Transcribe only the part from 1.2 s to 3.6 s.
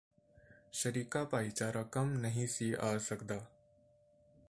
ਭਾਈਚਾਰਾ ਕੰਮ ਨਹੀਂ ਸੀ ਆ ਸਕਦਾ